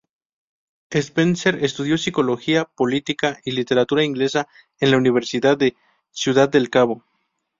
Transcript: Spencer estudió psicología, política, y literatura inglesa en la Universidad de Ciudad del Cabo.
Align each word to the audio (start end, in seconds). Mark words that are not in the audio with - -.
Spencer 0.89 1.63
estudió 1.63 1.95
psicología, 1.95 2.65
política, 2.65 3.39
y 3.45 3.51
literatura 3.51 4.03
inglesa 4.03 4.47
en 4.79 4.89
la 4.89 4.97
Universidad 4.97 5.59
de 5.59 5.75
Ciudad 6.09 6.49
del 6.49 6.71
Cabo. 6.71 7.05